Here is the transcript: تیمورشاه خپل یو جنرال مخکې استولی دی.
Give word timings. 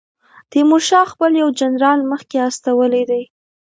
تیمورشاه 0.51 1.05
خپل 1.13 1.31
یو 1.41 1.49
جنرال 1.59 1.99
مخکې 2.11 2.37
استولی 2.49 3.03
دی. 3.09 3.23